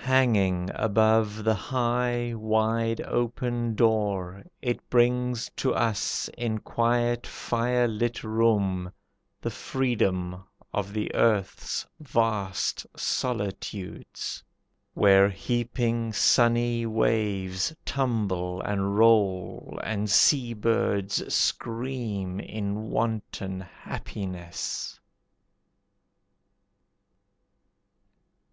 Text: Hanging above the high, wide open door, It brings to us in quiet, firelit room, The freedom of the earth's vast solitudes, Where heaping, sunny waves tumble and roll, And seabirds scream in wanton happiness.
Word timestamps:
Hanging 0.00 0.70
above 0.74 1.44
the 1.44 1.54
high, 1.54 2.34
wide 2.34 3.00
open 3.02 3.76
door, 3.76 4.42
It 4.60 4.90
brings 4.90 5.50
to 5.54 5.72
us 5.72 6.28
in 6.36 6.58
quiet, 6.58 7.28
firelit 7.28 8.24
room, 8.24 8.90
The 9.40 9.52
freedom 9.52 10.42
of 10.74 10.92
the 10.94 11.14
earth's 11.14 11.86
vast 12.00 12.88
solitudes, 12.96 14.42
Where 14.94 15.28
heaping, 15.30 16.12
sunny 16.12 16.84
waves 16.84 17.72
tumble 17.84 18.60
and 18.62 18.96
roll, 18.98 19.78
And 19.84 20.10
seabirds 20.10 21.32
scream 21.32 22.40
in 22.40 22.90
wanton 22.90 23.60
happiness. 23.60 24.98